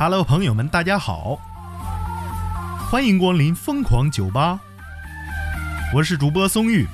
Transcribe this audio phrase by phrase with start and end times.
[0.00, 1.36] Hello，朋友们，大家好，
[2.88, 4.60] 欢迎光临疯狂酒吧，
[5.92, 6.86] 我是主播松玉，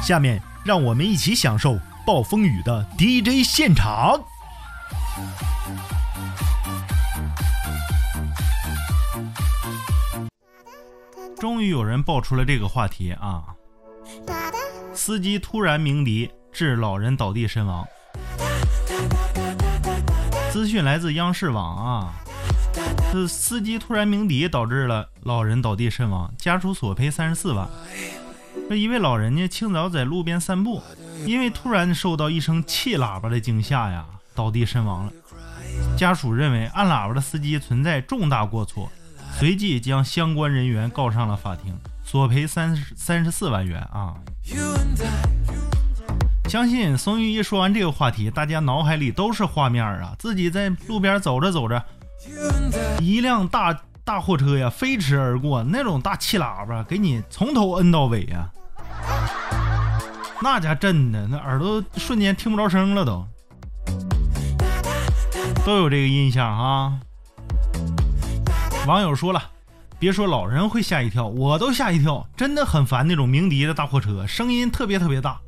[0.00, 4.16] 下面让我们一起享受暴风雨的 DJ 现场。
[11.36, 13.42] 终于有人爆出了这个话题啊！
[14.94, 17.84] 司机突然鸣笛，致老人倒地身亡。
[20.54, 22.14] 资讯来自央视网啊，
[23.12, 27.68] 这司机突然鸣笛导致了老人倒地身亡，家属索赔三十四万。
[28.68, 30.80] 这一位老人呢，清早在路边散步，
[31.26, 35.12] 因为突然受到一声气喇叭的惊吓呀，倒地身亡了。
[35.98, 38.88] 家属认为按喇叭的司机存在重大过错，
[39.36, 44.14] 随即将相关人员告上了法庭，索赔三十三十四万元啊。
[46.54, 51.84] 相信松玉一说完这个话题，大家脑海里都是画面啊，自己在路边走着走着，
[53.00, 58.48] 一辆大大货车呀飞驰而过，那种大气喇叭给你从头摁到尾呀，
[60.40, 63.26] 那家震的那耳朵瞬间听不着声了都，
[65.66, 67.00] 都有这个印象啊。
[68.86, 69.42] 网友说了，
[69.98, 75.40] 别说老人会吓一跳，我都吓一跳，真的很烦那种鸣笛的大货车，声音特别特别大。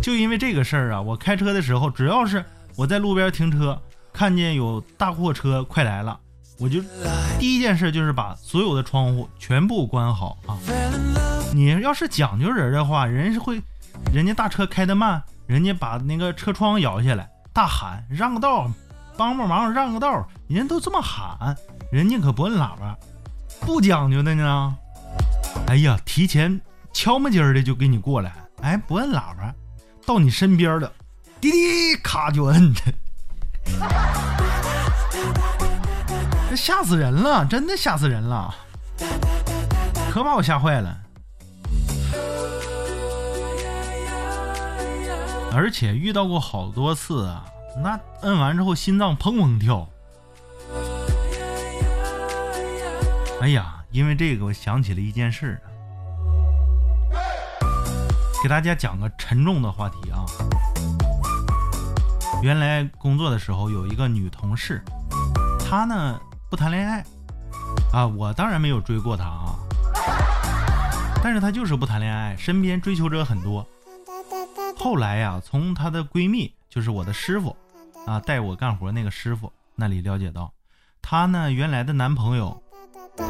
[0.00, 2.44] 就因为这个事儿啊，我开车的时候，只要是
[2.76, 3.80] 我在路边停车，
[4.12, 6.18] 看见有大货车快来了，
[6.58, 6.80] 我就
[7.38, 10.56] 第一件事就是把所有的窗户全部关好啊。
[11.52, 13.60] 你要是讲究人的话，人是会，
[14.12, 18.70] 人家大车开得慢，人家把那个车窗摇下来，大喊让个道，
[19.16, 21.54] 帮帮忙让个道，人家都这么喊，
[21.92, 22.96] 人家可不摁喇叭，
[23.60, 24.74] 不讲究的呢。
[25.66, 26.58] 哎呀，提前
[26.92, 28.32] 敲门筋儿的就给你过来，
[28.62, 29.54] 哎，不摁喇叭。
[30.08, 30.90] 到你身边了，
[31.38, 32.80] 滴滴咔就摁着，
[36.48, 38.54] 这吓死人了，真的吓死人了，
[40.10, 40.98] 可把我吓坏了。
[45.52, 47.44] 而且遇到过好多次啊，
[47.82, 49.86] 那摁完之后心脏砰砰跳。
[53.42, 55.60] 哎呀，因为这个我想起了一件事。
[58.40, 60.24] 给大家讲个沉重的话题啊！
[62.40, 64.80] 原来工作的时候有一个女同事，
[65.58, 67.04] 她呢不谈恋爱
[67.92, 69.58] 啊，我当然没有追过她啊，
[71.20, 73.66] 但是她就是不谈恋爱，身边追求者很多。
[74.78, 77.56] 后来呀，从她的闺蜜，就是我的师傅
[78.06, 80.52] 啊，带我干活那个师傅那里了解到，
[81.02, 82.62] 她呢原来的男朋友，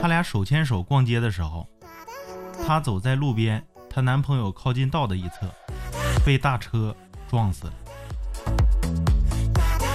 [0.03, 1.67] 他俩手牵手逛街的时候，
[2.67, 3.65] 她走在路边。
[3.91, 5.53] 她男朋友靠近道的一侧，
[6.25, 6.95] 被大车
[7.29, 7.73] 撞死了。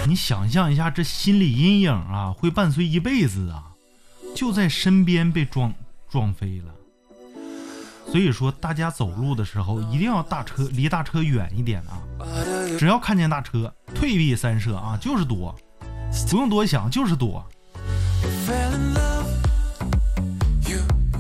[0.06, 3.72] 你想象一下，这心理阴影啊，会伴随一辈子啊！
[4.36, 5.74] 就在身边被撞
[6.10, 6.74] 撞飞了。
[8.12, 12.02] 所以说，大家走路的时候一定要大车离大车远一点啊！
[12.78, 15.56] 只要看见大车，退避三舍啊，就是躲，
[16.30, 17.48] 不用多想，就是躲。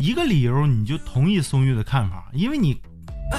[0.04, 2.78] 一个理由你就同意松玉的看法，因为你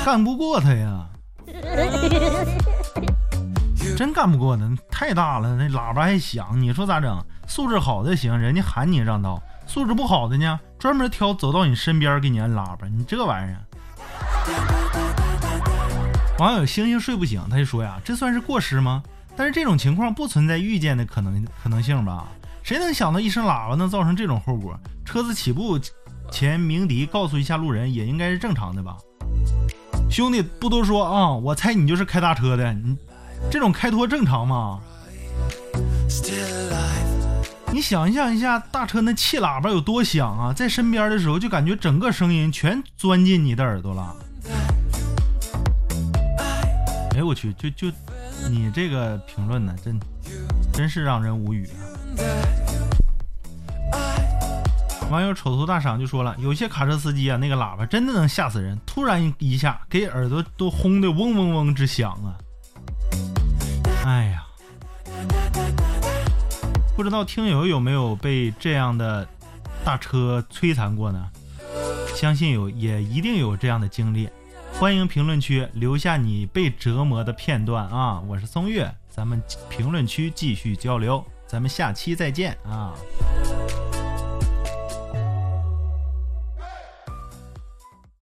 [0.02, 1.06] 干不过他呀，
[3.94, 7.22] 真干不过他，太大了，那喇叭还响，你说咋整？
[7.46, 13.60] 素质好的行，人家喊你让道；素质不好的呢，专门挑走到你身边给你按喇叭，你这玩意儿。
[16.38, 19.02] 网友星星睡不醒，他就说呀，这算是过失吗？
[19.36, 22.26] 但是这种情况不存在预见的可能可能性吧？
[22.62, 24.74] 谁能想到一声喇叭能造成这种后果？
[25.04, 25.78] 车子起步。
[26.30, 28.96] 前鸣笛告诉一下路人也应该是正常的吧，
[30.10, 32.96] 兄弟不多说啊，我猜你就是开大车的，你
[33.50, 34.80] 这种开脱正常吗？
[37.72, 44.16] 你想象一下，大车那气喇叭有多响啊，在身边的时候就感觉整个声音全钻进你的耳朵了。
[47.16, 47.88] 哎我去，就就
[48.50, 49.98] 你这个评论呢，真
[50.72, 52.63] 真是让人无语啊。
[55.10, 62.34] 网友丑头大赏就说了，有些卡车司机啊，那个喇叭真的能吓死人，突然一下给耳朵都轰的嗡嗡嗡直响啊！
[64.04, 64.44] 哎呀，
[66.96, 69.28] 不知道听友有没有被这样的
[69.84, 71.28] 大车摧残过呢？
[72.16, 74.28] 相信有，也一定有这样的经历。
[74.72, 78.20] 欢迎评论区留下你被折磨的片段啊！
[78.26, 82.92] 我是松月，咱们评论区继续交流，咱们下期再见啊！